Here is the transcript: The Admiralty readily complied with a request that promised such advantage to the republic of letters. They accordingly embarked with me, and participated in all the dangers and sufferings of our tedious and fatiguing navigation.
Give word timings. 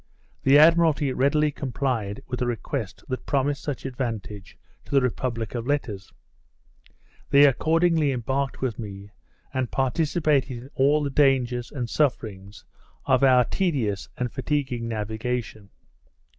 The 0.41 0.57
Admiralty 0.57 1.13
readily 1.13 1.51
complied 1.51 2.23
with 2.25 2.41
a 2.41 2.47
request 2.47 3.03
that 3.07 3.27
promised 3.27 3.61
such 3.61 3.85
advantage 3.85 4.57
to 4.85 4.89
the 4.95 4.99
republic 5.01 5.53
of 5.53 5.67
letters. 5.67 6.11
They 7.29 7.45
accordingly 7.45 8.11
embarked 8.11 8.61
with 8.61 8.79
me, 8.79 9.11
and 9.53 9.69
participated 9.69 10.57
in 10.57 10.69
all 10.73 11.03
the 11.03 11.11
dangers 11.11 11.69
and 11.71 11.87
sufferings 11.87 12.65
of 13.05 13.21
our 13.23 13.45
tedious 13.45 14.09
and 14.17 14.31
fatiguing 14.33 14.87
navigation. 14.87 15.69